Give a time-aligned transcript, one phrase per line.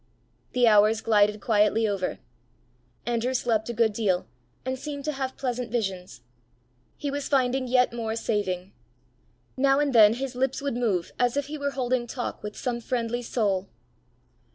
[0.53, 2.17] The hours glided quietly over.
[3.05, 4.25] Andrew slept a good deal,
[4.65, 6.21] and seemed to have pleasant visions.
[6.97, 8.73] He was finding yet more saving.
[9.55, 12.81] Now and then his lips would move as if he were holding talk with some
[12.81, 13.69] friendly soul.